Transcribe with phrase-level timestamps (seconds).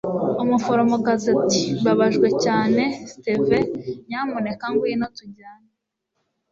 [0.43, 3.59] umuforomokazi ati mbabajwe cyane, steve.
[4.07, 5.67] nyamuneka ngwino tujyane